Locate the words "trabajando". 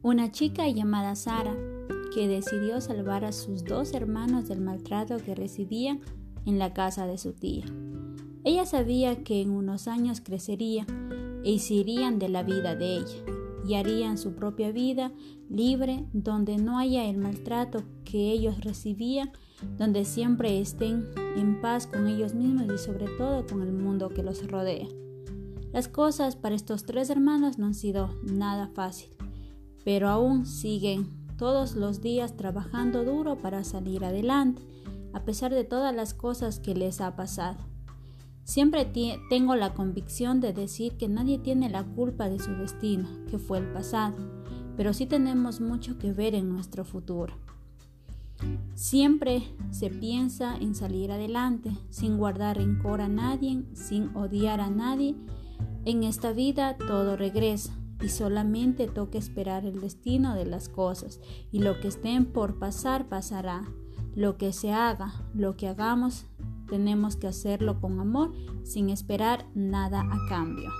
32.36-33.04